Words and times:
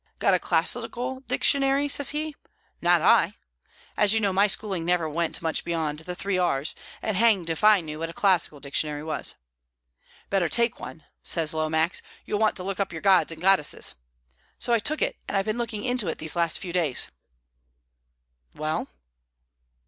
'Got 0.17 0.33
a 0.33 0.39
classical 0.39 1.19
dictionary?' 1.27 1.87
says 1.87 2.09
he. 2.09 2.35
'Not 2.81 3.03
I!' 3.03 3.35
As 3.95 4.13
you 4.15 4.19
know, 4.19 4.33
my 4.33 4.47
schooling 4.47 4.83
never 4.83 5.07
went 5.07 5.43
much 5.43 5.63
beyond 5.63 5.99
the 5.99 6.15
three 6.15 6.39
R's, 6.39 6.73
and 7.03 7.15
hanged 7.15 7.51
if 7.51 7.63
I 7.63 7.81
knew 7.81 7.99
what 7.99 8.09
a 8.09 8.13
classical 8.13 8.59
dictionary 8.59 9.03
was. 9.03 9.35
'Better 10.31 10.49
take 10.49 10.79
one,' 10.79 11.03
says 11.21 11.53
Lomax. 11.53 12.01
'You'll 12.25 12.39
want 12.39 12.55
to 12.55 12.63
look 12.63 12.79
up 12.79 12.91
your 12.91 13.03
gods 13.03 13.31
and 13.31 13.39
goddesses.' 13.39 13.93
So 14.57 14.73
I 14.73 14.79
took 14.79 15.03
it, 15.03 15.17
and 15.27 15.37
I've 15.37 15.45
been 15.45 15.59
looking 15.59 15.83
into 15.83 16.07
it 16.07 16.17
these 16.17 16.35
last 16.35 16.57
few 16.57 16.73
days." 16.73 17.09
"Well?" 18.55 18.89